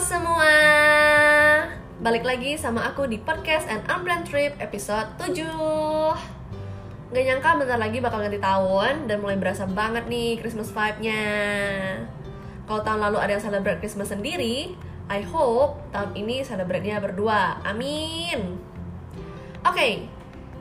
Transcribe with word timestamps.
semua. 0.00 0.56
Balik 2.00 2.24
lagi 2.24 2.56
sama 2.56 2.88
aku 2.88 3.04
di 3.04 3.20
podcast 3.20 3.68
and 3.68 3.84
unplanned 3.84 4.24
trip 4.24 4.56
episode 4.56 5.04
7 5.20 5.44
Gak 7.12 7.24
nyangka 7.28 7.60
bentar 7.60 7.76
lagi 7.76 8.00
bakal 8.00 8.24
ganti 8.24 8.40
tahun 8.40 9.04
Dan 9.04 9.20
mulai 9.20 9.36
berasa 9.36 9.68
banget 9.68 10.08
nih 10.08 10.40
Christmas 10.40 10.72
vibe-nya. 10.72 11.24
Kalau 12.64 12.80
tahun 12.80 13.12
lalu 13.12 13.18
ada 13.20 13.36
yang 13.36 13.44
celebrate 13.44 13.84
Christmas 13.84 14.08
sendiri 14.08 14.72
I 15.12 15.20
hope 15.20 15.76
tahun 15.92 16.16
ini 16.16 16.48
celebrate-nya 16.48 16.96
berdua. 17.04 17.60
Amin. 17.60 18.56
Oke, 19.68 20.08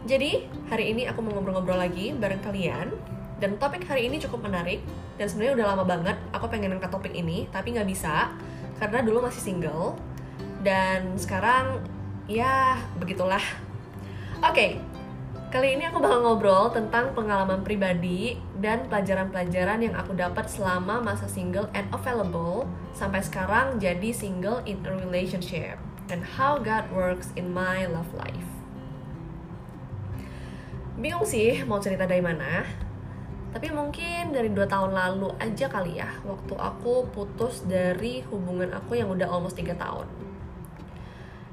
jadi 0.03 0.51
hari 0.67 0.91
ini 0.91 1.07
aku 1.07 1.23
mau 1.23 1.31
ngobrol-ngobrol 1.39 1.79
lagi 1.79 2.11
bareng 2.11 2.43
kalian. 2.43 2.91
Dan 3.39 3.55
topik 3.55 3.87
hari 3.87 4.11
ini 4.11 4.19
cukup 4.19 4.51
menarik 4.51 4.83
Dan 5.15 5.31
sebenarnya 5.31 5.63
udah 5.63 5.67
lama 5.71 5.87
banget 5.87 6.17
aku 6.35 6.51
pengen 6.51 6.75
angkat 6.75 6.91
topik 6.91 7.15
ini 7.15 7.47
Tapi 7.47 7.71
nggak 7.71 7.87
bisa 7.87 8.35
karena 8.79 9.03
dulu 9.03 9.27
masih 9.27 9.43
single. 9.43 9.99
Dan 10.63 11.15
sekarang 11.19 11.83
ya 12.27 12.79
begitulah. 12.99 13.43
Oke 14.39 14.55
okay, 14.55 14.71
kali 15.49 15.75
ini 15.75 15.83
aku 15.89 15.97
bakal 15.99 16.23
ngobrol 16.23 16.69
tentang 16.71 17.11
pengalaman 17.17 17.65
pribadi 17.65 18.37
dan 18.61 18.85
pelajaran-pelajaran 18.87 19.81
yang 19.83 19.95
aku 19.97 20.15
dapat 20.15 20.45
selama 20.47 21.03
masa 21.03 21.27
single 21.27 21.67
and 21.75 21.89
available 21.91 22.69
sampai 22.95 23.19
sekarang 23.19 23.81
jadi 23.81 24.13
single 24.13 24.63
in 24.69 24.79
a 24.85 24.93
relationship 24.93 25.81
and 26.13 26.21
how 26.21 26.61
God 26.61 26.85
works 26.93 27.33
in 27.33 27.49
my 27.49 27.89
love 27.89 28.13
life. 28.13 28.47
Bingung 30.99 31.25
sih 31.25 31.65
mau 31.65 31.81
cerita 31.81 32.05
dari 32.05 32.21
mana 32.21 32.63
tapi 33.49 33.73
mungkin 33.73 34.29
dari 34.29 34.53
dua 34.53 34.69
tahun 34.69 34.93
lalu 34.93 35.33
aja 35.41 35.65
kali 35.65 35.97
ya 35.97 36.09
waktu 36.21 36.53
aku 36.53 37.09
putus 37.09 37.65
dari 37.65 38.21
hubungan 38.29 38.69
aku 38.77 38.93
yang 38.93 39.09
udah 39.09 39.25
almost 39.25 39.57
tiga 39.57 39.73
tahun. 39.73 40.05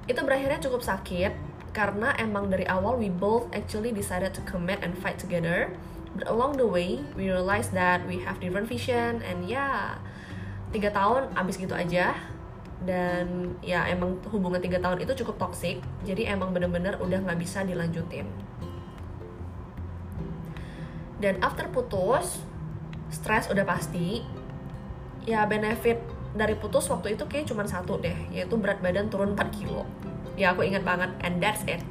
Itu 0.05 0.20
berakhirnya 0.20 0.61
cukup 0.61 0.84
sakit 0.84 1.33
karena 1.72 2.12
emang 2.20 2.53
dari 2.53 2.69
awal 2.69 3.00
we 3.00 3.08
both 3.08 3.48
actually 3.56 3.97
decided 3.97 4.36
to 4.36 4.44
commit 4.44 4.84
and 4.84 4.92
fight 5.00 5.16
together. 5.16 5.72
But 6.12 6.28
along 6.28 6.61
the 6.61 6.69
way 6.69 7.00
we 7.16 7.33
realized 7.33 7.72
that 7.72 8.05
we 8.05 8.20
have 8.25 8.44
different 8.44 8.69
vision 8.69 9.25
and 9.25 9.48
ya 9.48 9.56
yeah, 9.56 9.81
tiga 10.77 10.92
tahun 10.92 11.33
abis 11.33 11.56
gitu 11.56 11.72
aja. 11.72 12.12
Dan 12.84 13.56
ya 13.64 13.88
emang 13.88 14.20
hubungan 14.28 14.60
tiga 14.60 14.77
tahun 14.84 15.00
itu 15.00 15.25
cukup 15.25 15.48
toxic 15.48 15.81
jadi 16.05 16.36
emang 16.36 16.53
bener-bener 16.53 17.00
udah 17.00 17.25
nggak 17.25 17.41
bisa 17.41 17.64
dilanjutin 17.64 18.28
dan 21.17 21.41
after 21.41 21.69
putus 21.72 22.45
stres 23.09 23.48
udah 23.48 23.64
pasti. 23.64 24.25
Ya 25.27 25.42
benefit 25.42 25.98
dari 26.39 26.55
putus 26.55 26.86
waktu 26.86 27.19
itu 27.19 27.27
kayak 27.27 27.50
cuma 27.50 27.67
satu 27.67 27.98
deh 27.98 28.14
yaitu 28.31 28.55
berat 28.55 28.78
badan 28.78 29.11
turun 29.11 29.34
4 29.34 29.50
kilo. 29.50 29.83
Ya 30.39 30.55
aku 30.55 30.62
ingat 30.62 30.87
banget 30.87 31.11
and 31.25 31.42
that's 31.42 31.67
it. 31.67 31.83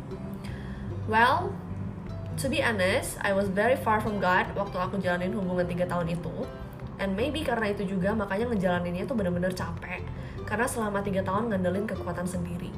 Well 1.10 1.52
to 2.40 2.48
be 2.48 2.64
honest 2.64 3.20
I 3.26 3.36
was 3.36 3.52
very 3.52 3.76
far 3.76 4.00
from 4.00 4.24
God 4.24 4.56
waktu 4.56 4.78
aku 4.80 5.02
jalanin 5.04 5.36
hubungan 5.36 5.68
3 5.68 5.84
tahun 5.90 6.08
itu. 6.16 6.32
And 6.96 7.20
maybe 7.20 7.44
karena 7.44 7.76
itu 7.76 7.84
juga 7.84 8.16
makanya 8.16 8.56
ngejalaninnya 8.56 9.04
tuh 9.04 9.20
bener-bener 9.20 9.52
capek. 9.52 10.00
Karena 10.48 10.64
selama 10.64 11.04
3 11.04 11.28
tahun 11.28 11.52
ngandelin 11.52 11.84
kekuatan 11.92 12.24
sendiri. 12.24 12.72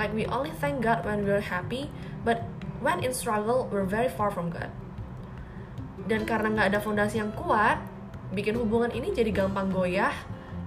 Like 0.00 0.16
we 0.16 0.24
only 0.30 0.54
thank 0.62 0.80
God 0.80 1.04
when 1.04 1.28
we're 1.28 1.44
happy 1.44 1.92
but 2.24 2.46
when 2.80 3.04
in 3.04 3.12
struggle 3.12 3.68
we're 3.68 3.84
very 3.84 4.08
far 4.08 4.32
from 4.32 4.48
God 4.48 4.70
dan 6.08 6.24
karena 6.24 6.48
nggak 6.56 6.68
ada 6.74 6.80
fondasi 6.80 7.20
yang 7.20 7.30
kuat 7.36 7.76
bikin 8.32 8.56
hubungan 8.56 8.88
ini 8.92 9.12
jadi 9.12 9.28
gampang 9.28 9.68
goyah 9.68 10.12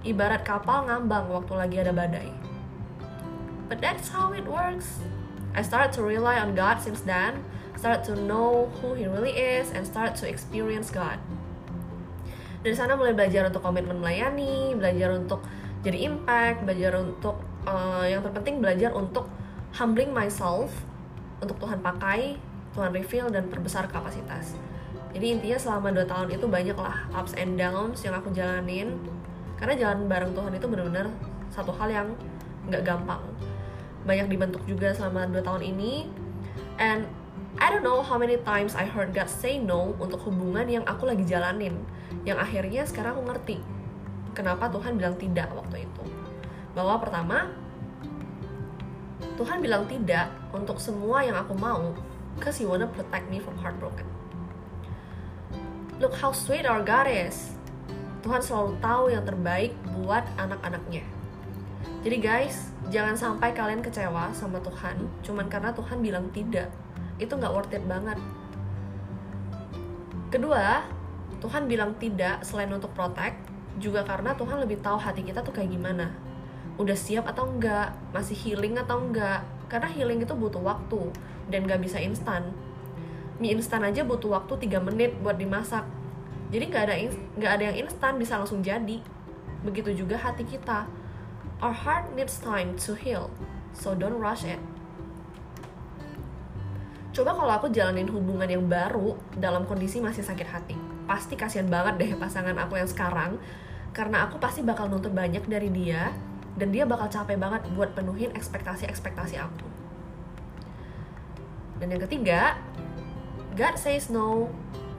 ibarat 0.06 0.46
kapal 0.46 0.86
ngambang 0.86 1.30
waktu 1.30 1.52
lagi 1.58 1.76
ada 1.82 1.90
badai. 1.90 2.30
But 3.66 3.82
that's 3.82 4.10
how 4.10 4.30
it 4.34 4.46
works. 4.46 5.02
I 5.54 5.66
started 5.66 5.90
to 5.98 6.02
rely 6.06 6.38
on 6.38 6.54
God 6.54 6.78
since 6.78 7.02
then 7.02 7.42
start 7.74 8.06
to 8.06 8.14
know 8.14 8.70
who 8.78 8.94
He 8.94 9.10
really 9.10 9.34
is 9.34 9.74
and 9.74 9.82
start 9.82 10.14
to 10.22 10.30
experience 10.30 10.94
God. 10.94 11.18
Dari 12.62 12.78
sana 12.78 12.94
mulai 12.94 13.10
belajar 13.10 13.50
untuk 13.50 13.66
komitmen 13.66 13.98
melayani 13.98 14.78
belajar 14.78 15.18
untuk 15.18 15.42
jadi 15.82 16.06
impact 16.06 16.62
belajar 16.62 16.94
untuk 17.02 17.42
uh, 17.66 18.06
yang 18.06 18.22
terpenting 18.22 18.62
belajar 18.62 18.94
untuk 18.94 19.26
humbling 19.74 20.14
myself 20.14 20.70
untuk 21.42 21.58
Tuhan 21.58 21.82
pakai 21.82 22.38
Tuhan 22.78 22.94
reveal 22.94 23.34
dan 23.34 23.50
perbesar 23.50 23.90
kapasitas 23.90 24.54
jadi 25.12 25.26
intinya 25.36 25.58
selama 25.60 25.92
2 25.92 26.08
tahun 26.08 26.28
itu 26.32 26.46
banyak 26.48 26.76
lah 26.76 27.04
ups 27.12 27.36
and 27.36 27.60
downs 27.60 28.00
yang 28.00 28.16
aku 28.16 28.32
jalanin. 28.32 28.96
Karena 29.60 29.76
jalan 29.76 30.08
bareng 30.08 30.32
Tuhan 30.32 30.52
itu 30.56 30.66
benar-benar 30.66 31.06
satu 31.52 31.70
hal 31.76 31.88
yang 31.92 32.08
nggak 32.72 32.82
gampang. 32.82 33.20
Banyak 34.08 34.32
dibentuk 34.32 34.64
juga 34.64 34.96
selama 34.96 35.28
2 35.28 35.44
tahun 35.44 35.62
ini. 35.68 36.08
And 36.80 37.04
I 37.60 37.68
don't 37.68 37.84
know 37.84 38.00
how 38.00 38.16
many 38.16 38.40
times 38.40 38.72
I 38.72 38.88
heard 38.88 39.12
God 39.12 39.28
say 39.28 39.60
no 39.60 39.92
untuk 40.00 40.24
hubungan 40.24 40.64
yang 40.64 40.84
aku 40.88 41.04
lagi 41.04 41.28
jalanin. 41.28 41.76
Yang 42.24 42.48
akhirnya 42.48 42.82
sekarang 42.88 43.20
aku 43.20 43.24
ngerti 43.28 43.56
kenapa 44.32 44.72
Tuhan 44.72 44.96
bilang 44.96 45.20
tidak 45.20 45.52
waktu 45.52 45.84
itu. 45.84 46.02
Bahwa 46.72 46.96
pertama 46.96 47.52
Tuhan 49.36 49.60
bilang 49.60 49.84
tidak 49.84 50.32
untuk 50.56 50.80
semua 50.80 51.20
yang 51.20 51.36
aku 51.36 51.52
mau 51.52 51.92
cause 52.40 52.56
he 52.56 52.64
wanna 52.64 52.88
protect 52.88 53.28
me 53.28 53.36
from 53.36 53.52
heartbroken 53.60 54.08
Look 56.02 56.18
how 56.18 56.34
sweet 56.34 56.66
our 56.66 56.82
God 56.82 57.06
is. 57.06 57.54
Tuhan 58.26 58.42
selalu 58.42 58.74
tahu 58.82 59.14
yang 59.14 59.22
terbaik 59.22 59.70
buat 60.02 60.26
anak-anaknya. 60.34 61.06
Jadi 62.02 62.18
guys, 62.18 62.74
jangan 62.90 63.14
sampai 63.14 63.54
kalian 63.54 63.86
kecewa 63.86 64.34
sama 64.34 64.58
Tuhan 64.66 64.98
cuman 65.22 65.46
karena 65.46 65.70
Tuhan 65.70 66.02
bilang 66.02 66.26
tidak. 66.34 66.74
Itu 67.22 67.38
nggak 67.38 67.54
worth 67.54 67.70
it 67.70 67.86
banget. 67.86 68.18
Kedua, 70.26 70.82
Tuhan 71.38 71.70
bilang 71.70 71.94
tidak 72.02 72.42
selain 72.42 72.74
untuk 72.74 72.90
protect, 72.98 73.38
juga 73.78 74.02
karena 74.02 74.34
Tuhan 74.34 74.58
lebih 74.58 74.82
tahu 74.82 74.98
hati 74.98 75.22
kita 75.22 75.46
tuh 75.46 75.54
kayak 75.54 75.70
gimana. 75.70 76.10
Udah 76.82 76.98
siap 76.98 77.30
atau 77.30 77.46
enggak, 77.46 77.94
masih 78.10 78.34
healing 78.34 78.74
atau 78.74 78.98
enggak. 78.98 79.46
Karena 79.70 79.86
healing 79.86 80.18
itu 80.18 80.34
butuh 80.34 80.66
waktu 80.66 81.14
dan 81.46 81.62
gak 81.62 81.78
bisa 81.78 82.02
instan 82.02 82.50
mie 83.40 83.56
instan 83.56 83.86
aja 83.86 84.04
butuh 84.04 84.36
waktu 84.36 84.68
3 84.68 84.82
menit 84.82 85.16
buat 85.22 85.38
dimasak. 85.38 85.86
Jadi 86.52 86.64
nggak 86.68 86.84
ada 86.84 86.94
nggak 87.40 87.52
ada 87.52 87.64
yang 87.72 87.76
instan 87.88 88.20
bisa 88.20 88.36
langsung 88.36 88.60
jadi. 88.60 89.00
Begitu 89.64 90.04
juga 90.04 90.20
hati 90.20 90.44
kita. 90.44 90.84
Our 91.62 91.72
heart 91.72 92.12
needs 92.18 92.42
time 92.42 92.74
to 92.84 92.92
heal 92.98 93.30
so 93.72 93.94
don't 93.96 94.18
rush 94.18 94.44
it. 94.44 94.60
Coba 97.12 97.36
kalau 97.36 97.52
aku 97.52 97.68
jalanin 97.68 98.08
hubungan 98.08 98.48
yang 98.48 98.64
baru 98.64 99.20
dalam 99.36 99.68
kondisi 99.68 100.00
masih 100.00 100.24
sakit 100.24 100.48
hati. 100.48 100.76
Pasti 101.04 101.36
kasihan 101.36 101.68
banget 101.68 102.00
deh 102.00 102.12
pasangan 102.16 102.56
aku 102.56 102.80
yang 102.80 102.88
sekarang 102.88 103.36
karena 103.92 104.24
aku 104.24 104.40
pasti 104.40 104.64
bakal 104.64 104.88
nuntut 104.88 105.12
banyak 105.12 105.44
dari 105.44 105.68
dia 105.68 106.08
dan 106.56 106.72
dia 106.72 106.88
bakal 106.88 107.12
capek 107.12 107.36
banget 107.36 107.68
buat 107.76 107.92
penuhin 107.92 108.32
ekspektasi-ekspektasi 108.32 109.36
aku. 109.40 109.68
Dan 111.80 111.92
yang 111.92 112.02
ketiga 112.08 112.56
God 113.52 113.76
says 113.76 114.08
no 114.08 114.48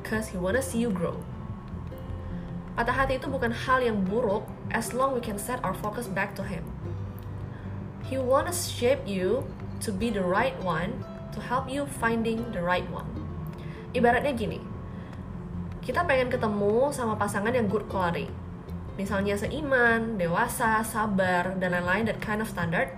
cause 0.06 0.30
he 0.30 0.38
wanna 0.38 0.62
see 0.62 0.78
you 0.86 0.94
grow. 0.94 1.18
Patah 2.78 2.94
hati 2.94 3.18
itu 3.18 3.26
bukan 3.26 3.50
hal 3.50 3.82
yang 3.82 4.06
buruk 4.06 4.46
as 4.70 4.94
long 4.94 5.18
we 5.18 5.22
can 5.22 5.42
set 5.42 5.58
our 5.66 5.74
focus 5.74 6.06
back 6.06 6.38
to 6.38 6.46
him. 6.46 6.62
He 8.06 8.22
wanna 8.22 8.54
shape 8.54 9.10
you 9.10 9.50
to 9.82 9.90
be 9.90 10.14
the 10.14 10.22
right 10.22 10.54
one 10.62 11.02
to 11.34 11.42
help 11.42 11.66
you 11.66 11.90
finding 11.90 12.54
the 12.54 12.62
right 12.62 12.86
one. 12.94 13.10
Ibaratnya 13.94 14.38
gini, 14.38 14.62
kita 15.82 16.06
pengen 16.06 16.30
ketemu 16.30 16.94
sama 16.94 17.18
pasangan 17.18 17.54
yang 17.54 17.66
good 17.66 17.90
quality. 17.90 18.30
Misalnya 19.02 19.34
seiman, 19.34 20.22
dewasa, 20.22 20.86
sabar, 20.86 21.58
dan 21.58 21.74
lain-lain 21.74 22.06
that 22.06 22.22
kind 22.22 22.38
of 22.38 22.50
standard. 22.50 22.94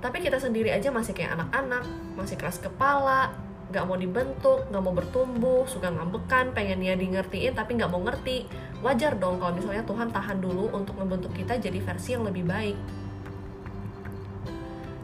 Tapi 0.00 0.24
kita 0.24 0.40
sendiri 0.40 0.72
aja 0.72 0.88
masih 0.88 1.12
kayak 1.12 1.36
anak-anak, 1.36 1.84
masih 2.16 2.40
keras 2.40 2.56
kepala, 2.56 3.36
nggak 3.66 3.84
mau 3.84 3.98
dibentuk, 3.98 4.70
nggak 4.70 4.82
mau 4.82 4.94
bertumbuh, 4.94 5.62
suka 5.66 5.90
ngambekan, 5.90 6.54
pengen 6.54 6.78
dia 6.78 6.94
di 6.94 7.10
ngertiin 7.10 7.52
tapi 7.54 7.74
nggak 7.74 7.90
mau 7.90 8.02
ngerti. 8.02 8.46
Wajar 8.84 9.18
dong 9.18 9.42
kalau 9.42 9.58
misalnya 9.58 9.82
Tuhan 9.82 10.08
tahan 10.14 10.38
dulu 10.38 10.70
untuk 10.70 10.94
membentuk 11.00 11.34
kita 11.34 11.58
jadi 11.58 11.78
versi 11.82 12.14
yang 12.14 12.22
lebih 12.22 12.46
baik. 12.46 12.76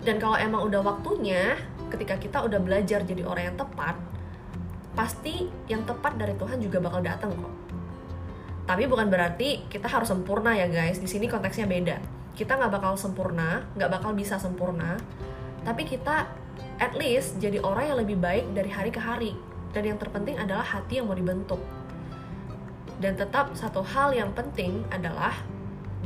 Dan 0.03 0.19
kalau 0.19 0.35
emang 0.35 0.67
udah 0.67 0.83
waktunya, 0.83 1.55
ketika 1.91 2.19
kita 2.19 2.43
udah 2.43 2.59
belajar 2.59 3.07
jadi 3.07 3.23
orang 3.23 3.55
yang 3.55 3.59
tepat, 3.59 3.95
pasti 4.93 5.47
yang 5.71 5.83
tepat 5.87 6.19
dari 6.19 6.35
Tuhan 6.35 6.59
juga 6.59 6.79
bakal 6.83 7.03
datang 7.03 7.31
kok. 7.35 7.55
Tapi 8.63 8.87
bukan 8.87 9.11
berarti 9.11 9.67
kita 9.67 9.91
harus 9.91 10.11
sempurna 10.11 10.55
ya 10.55 10.71
guys. 10.71 11.03
Di 11.03 11.11
sini 11.11 11.27
konteksnya 11.27 11.67
beda. 11.67 11.99
Kita 12.35 12.59
nggak 12.59 12.73
bakal 12.73 12.95
sempurna, 12.95 13.67
nggak 13.75 13.91
bakal 13.91 14.15
bisa 14.15 14.39
sempurna. 14.39 14.99
Tapi 15.63 15.87
kita 15.87 16.42
at 16.83 16.99
least 16.99 17.39
jadi 17.39 17.63
orang 17.63 17.95
yang 17.95 17.99
lebih 18.03 18.19
baik 18.19 18.51
dari 18.51 18.67
hari 18.67 18.91
ke 18.91 18.99
hari 18.99 19.39
dan 19.71 19.87
yang 19.87 19.99
terpenting 20.03 20.35
adalah 20.35 20.67
hati 20.67 20.99
yang 20.99 21.07
mau 21.07 21.15
dibentuk 21.15 21.63
dan 23.03 23.19
tetap 23.19 23.55
satu 23.59 23.83
hal 23.83 24.15
yang 24.15 24.31
penting 24.31 24.83
adalah 24.91 25.35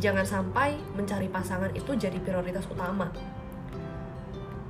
jangan 0.00 0.24
sampai 0.24 0.76
mencari 0.96 1.28
pasangan 1.28 1.68
itu 1.76 1.92
jadi 1.92 2.16
prioritas 2.20 2.64
utama. 2.68 3.12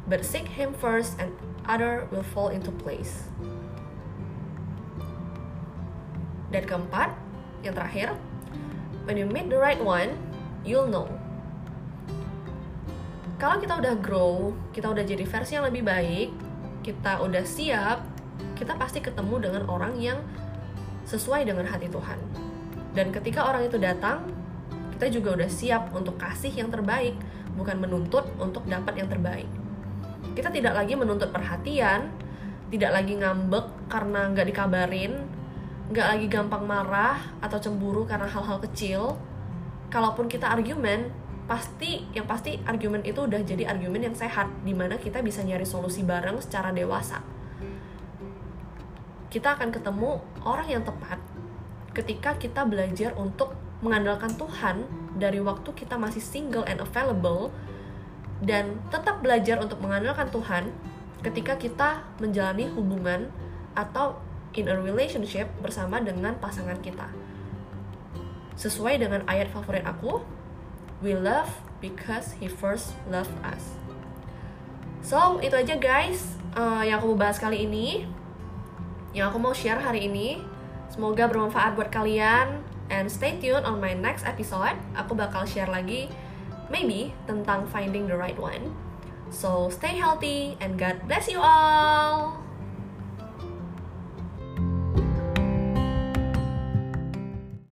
But 0.06 0.22
seek 0.22 0.46
him 0.46 0.74
first 0.74 1.18
and 1.22 1.34
other 1.66 2.10
will 2.14 2.26
fall 2.26 2.50
into 2.50 2.70
place. 2.70 3.26
Dan 6.54 6.62
keempat, 6.62 7.10
yang 7.66 7.74
terakhir, 7.74 8.14
when 9.06 9.18
you 9.18 9.26
meet 9.26 9.50
the 9.50 9.58
right 9.58 9.78
one, 9.82 10.14
you'll 10.62 10.86
know. 10.86 11.10
Kalau 13.36 13.60
kita 13.60 13.76
udah 13.76 13.94
grow, 14.00 14.56
kita 14.72 14.88
udah 14.88 15.04
jadi 15.04 15.28
versi 15.28 15.60
yang 15.60 15.68
lebih 15.68 15.84
baik, 15.84 16.32
kita 16.80 17.20
udah 17.20 17.44
siap, 17.44 18.00
kita 18.56 18.72
pasti 18.80 19.04
ketemu 19.04 19.44
dengan 19.44 19.68
orang 19.68 19.92
yang 20.00 20.24
sesuai 21.04 21.44
dengan 21.44 21.68
hati 21.68 21.92
Tuhan. 21.92 22.16
Dan 22.96 23.12
ketika 23.12 23.44
orang 23.44 23.68
itu 23.68 23.76
datang, 23.76 24.24
kita 24.96 25.12
juga 25.12 25.36
udah 25.36 25.50
siap 25.52 25.92
untuk 25.92 26.16
kasih 26.16 26.48
yang 26.48 26.72
terbaik, 26.72 27.12
bukan 27.60 27.76
menuntut 27.76 28.24
untuk 28.40 28.64
dapat 28.64 29.04
yang 29.04 29.08
terbaik. 29.12 29.48
Kita 30.32 30.48
tidak 30.48 30.72
lagi 30.72 30.96
menuntut 30.96 31.28
perhatian, 31.28 32.08
tidak 32.72 32.88
lagi 32.88 33.20
ngambek 33.20 33.92
karena 33.92 34.32
nggak 34.32 34.48
dikabarin, 34.48 35.12
nggak 35.92 36.06
lagi 36.08 36.26
gampang 36.32 36.64
marah 36.64 37.20
atau 37.44 37.60
cemburu 37.60 38.08
karena 38.08 38.32
hal-hal 38.32 38.64
kecil. 38.64 39.20
Kalaupun 39.92 40.24
kita 40.24 40.48
argumen, 40.48 41.25
pasti 41.46 42.02
yang 42.10 42.26
pasti 42.26 42.58
argumen 42.66 43.06
itu 43.06 43.22
udah 43.22 43.40
jadi 43.46 43.70
argumen 43.70 44.02
yang 44.02 44.16
sehat, 44.18 44.50
di 44.66 44.74
mana 44.74 44.98
kita 44.98 45.22
bisa 45.22 45.46
nyari 45.46 45.62
solusi 45.62 46.02
bareng 46.02 46.42
secara 46.42 46.74
dewasa. 46.74 47.22
Kita 49.30 49.54
akan 49.54 49.70
ketemu 49.70 50.22
orang 50.42 50.68
yang 50.70 50.82
tepat 50.82 51.18
ketika 51.94 52.36
kita 52.36 52.66
belajar 52.68 53.14
untuk 53.16 53.56
mengandalkan 53.80 54.34
Tuhan 54.34 54.84
dari 55.16 55.40
waktu 55.40 55.72
kita 55.72 55.96
masih 55.96 56.20
single 56.20 56.66
and 56.68 56.82
available 56.82 57.54
dan 58.44 58.76
tetap 58.92 59.24
belajar 59.24 59.56
untuk 59.62 59.80
mengandalkan 59.80 60.28
Tuhan 60.28 60.68
ketika 61.24 61.56
kita 61.56 62.04
menjalani 62.20 62.68
hubungan 62.68 63.32
atau 63.72 64.20
in 64.56 64.68
a 64.68 64.76
relationship 64.76 65.48
bersama 65.60 66.00
dengan 66.00 66.36
pasangan 66.36 66.80
kita. 66.80 67.08
Sesuai 68.56 69.00
dengan 69.00 69.20
ayat 69.28 69.52
favorit 69.52 69.84
aku, 69.84 70.24
we 71.00 71.16
love 71.16 71.48
because 71.80 72.36
he 72.40 72.48
first 72.48 72.96
loved 73.08 73.32
us. 73.44 73.76
So, 75.04 75.38
itu 75.38 75.54
aja 75.54 75.78
guys 75.78 76.36
uh, 76.58 76.82
yang 76.82 76.98
aku 76.98 77.14
mau 77.14 77.28
bahas 77.28 77.38
kali 77.38 77.68
ini. 77.68 78.08
Yang 79.14 79.26
aku 79.32 79.38
mau 79.38 79.54
share 79.54 79.80
hari 79.80 80.10
ini. 80.10 80.42
Semoga 80.90 81.28
bermanfaat 81.30 81.74
buat 81.74 81.90
kalian 81.90 82.66
And 82.86 83.10
stay 83.10 83.38
tuned 83.42 83.66
on 83.66 83.82
my 83.82 83.94
next 83.98 84.22
episode. 84.22 84.78
Aku 84.94 85.18
bakal 85.18 85.42
share 85.42 85.66
lagi 85.66 86.06
maybe 86.70 87.10
tentang 87.26 87.66
finding 87.66 88.06
the 88.06 88.14
right 88.14 88.38
one. 88.38 88.74
So 89.34 89.66
stay 89.74 89.98
healthy 89.98 90.54
and 90.62 90.78
God 90.78 91.02
bless 91.10 91.26
you 91.26 91.42
all. 91.42 92.45